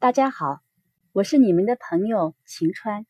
[0.00, 0.60] 大家好，
[1.12, 3.04] 我是你们的朋友晴川，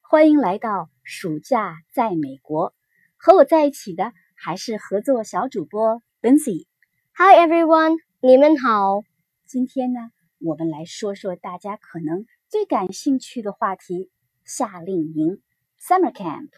[0.00, 2.72] 欢迎来到暑假在美国。
[3.18, 6.64] 和我在一起的还是合作小主播 Lindsay。
[7.12, 9.02] Hi everyone，你们好。
[9.44, 10.00] 今天呢，
[10.38, 14.10] 我们来说说大家可能最感兴趣的话题——
[14.46, 15.42] 夏令营
[15.78, 16.48] （summer camp）。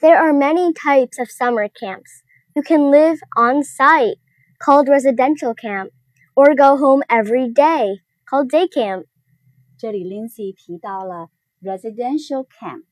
[0.00, 2.20] There are many types of summer camps.
[2.52, 4.18] You can live on site,
[4.58, 5.92] called residential camp,
[6.34, 9.05] or go home every day called day camp.
[9.77, 11.29] 这里 Lindsay 提到了
[11.61, 12.85] residential camp，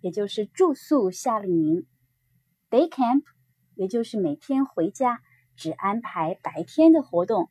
[0.00, 1.86] 也就是住宿夏令营；
[2.70, 3.22] day camp，
[3.74, 5.20] 也就是每天回家
[5.56, 7.50] 只安排白天的活动。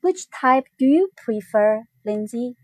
[0.00, 2.56] Which type do you prefer, Lindsay?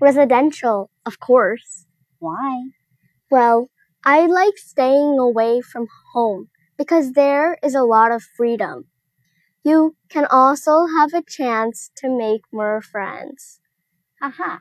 [0.00, 1.86] Residential, of course.
[2.18, 2.72] Why?
[3.30, 3.68] Well,
[4.02, 8.86] I like staying away from home because there is a lot of freedom.
[9.62, 13.58] You can also have a chance to make more friends.
[14.18, 14.60] 哈哈，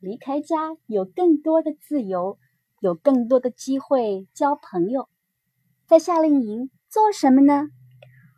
[0.00, 2.38] 离开家有更多的自由，
[2.80, 5.08] 有更多的机会交朋友。
[5.86, 7.68] 在夏令营做什么呢？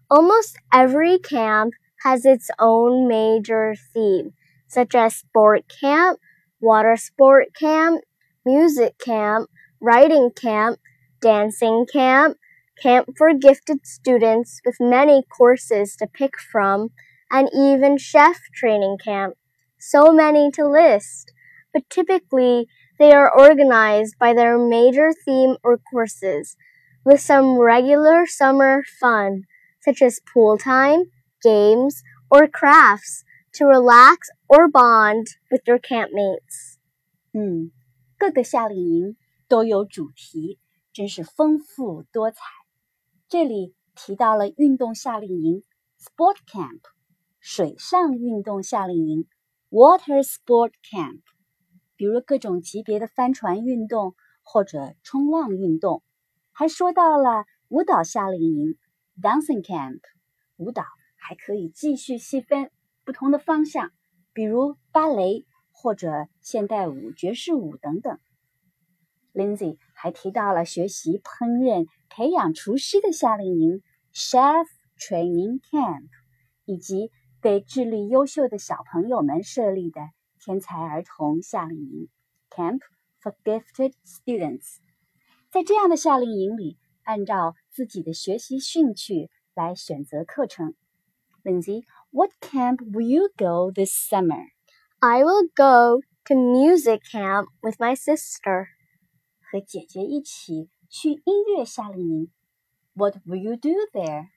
[0.09, 1.73] Almost every camp
[2.05, 4.33] has its own major theme,
[4.69, 6.19] such as sport camp,
[6.61, 8.03] water sport camp,
[8.45, 9.49] music camp,
[9.81, 10.79] writing camp,
[11.21, 12.37] dancing camp,
[12.83, 16.91] camp for gifted students with many courses to pick from,
[17.31, 19.35] and even chef training camp.
[19.79, 21.33] So many to list,
[21.73, 22.67] but typically
[22.99, 26.57] they are organized by their major theme or courses,
[27.05, 29.45] with some regular summer fun
[29.81, 31.05] such as pool time,
[31.43, 33.23] games, or crafts
[33.55, 36.77] to relax or bond with your campmates.
[37.33, 37.71] 嗯，
[38.19, 40.59] 各个夏令营都有主题，
[40.93, 42.41] 真是丰富多彩。
[43.32, 45.64] 这里提到了运动夏令营
[45.98, 46.82] （Sport Camp）、
[47.40, 49.26] 水上运动夏令营
[49.70, 51.22] （Water Sport Camp），
[51.96, 56.04] 比如各种级别的帆船运动或者冲浪运动。
[56.52, 58.78] 还说到了舞蹈夏令营
[59.22, 60.02] （Dancing Camp），
[60.58, 60.84] 舞蹈
[61.16, 62.70] 还可以继续细分
[63.06, 63.94] 不同的方向，
[64.34, 68.20] 比如芭蕾或者现代舞、爵士舞等等。
[69.33, 73.83] Lindsay 还提到了学习烹饪、培养厨师的夏令营
[74.15, 74.67] （Chef
[74.99, 76.09] Training Camp），
[76.65, 77.11] 以及
[77.43, 80.01] 给智力优秀的小朋友们设立的
[80.41, 82.09] 天才儿童夏令营
[82.49, 82.81] （Camp
[83.21, 84.79] for Gifted Students）。
[85.51, 90.75] 在这样的夏令营里，按照自己的学习兴趣来选择课程。
[91.45, 94.47] Lindsay, what camp will you go this summer?
[94.99, 98.69] I will go to music camp with my sister.
[99.51, 102.31] 和姐姐一起去音乐夏令营。
[102.95, 104.29] What will you do there?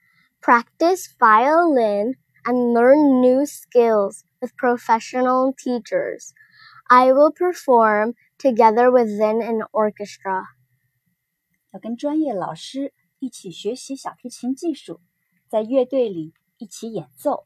[0.42, 6.32] Practice violin and learn new skills with professional teachers.
[6.88, 10.46] I will perform together within an orchestra.
[11.72, 15.02] 要跟专业老师一起学习小提琴技术，
[15.48, 17.46] 在乐队里一起演奏。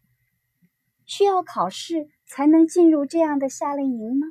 [1.05, 4.27] 需要考试才能进入这样的夏令营吗？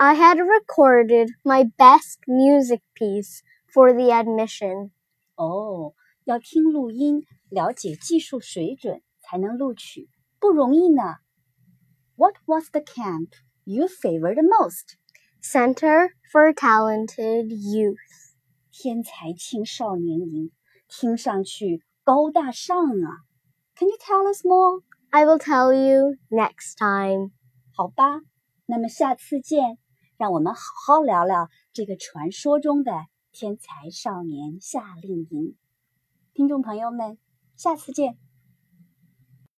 [0.00, 3.40] I had recorded my best music piece
[3.72, 4.90] for the admission.
[5.36, 5.94] 哦，
[6.24, 11.16] 要听录音，了解技术水准才能录取，不容易呢。
[12.16, 13.30] What was the camp
[13.64, 14.96] you favored the most?
[15.42, 17.96] Center for Talented Youth.
[18.70, 20.50] 天才青少年营，
[20.88, 23.24] 听上去高大上啊。
[23.76, 24.82] Can you tell us more?
[25.10, 27.30] I will tell you next time.
[27.74, 28.20] 好吧，
[28.66, 29.78] 那么下次见，
[30.21, 32.91] 让我们好好聊聊这个传说中的
[33.31, 35.55] 天才少年夏令营。
[36.35, 37.17] 听众朋友们，
[37.55, 38.19] 下次见。